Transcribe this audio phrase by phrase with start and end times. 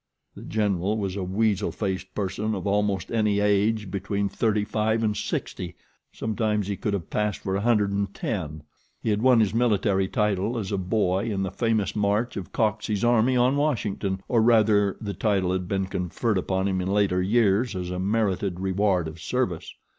[0.33, 5.15] The General was a weasel faced person of almost any age between thirty five and
[5.15, 5.75] sixty.
[6.11, 8.63] Sometimes he could have passed for a hundred and ten.
[9.03, 13.03] He had won his military title as a boy in the famous march of Coxey's
[13.03, 17.75] army on Washington, or, rather, the title had been conferred upon him in later years
[17.75, 19.71] as a merited reward of service.